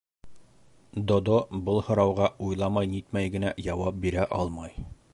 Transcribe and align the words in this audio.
Додо 1.11 1.35
был 1.67 1.77
һорауға 1.89 2.31
уйламай-нитмәй 2.49 3.33
генә 3.37 3.55
яуап 3.71 4.05
бирә 4.07 4.29
алмай 4.41 4.79